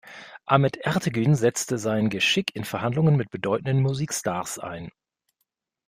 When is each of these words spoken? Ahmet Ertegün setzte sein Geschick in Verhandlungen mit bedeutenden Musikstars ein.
Ahmet 0.47 0.77
Ertegün 0.77 1.35
setzte 1.35 1.77
sein 1.77 2.09
Geschick 2.09 2.55
in 2.55 2.63
Verhandlungen 2.65 3.17
mit 3.17 3.29
bedeutenden 3.29 3.83
Musikstars 3.83 4.57
ein. 4.57 4.89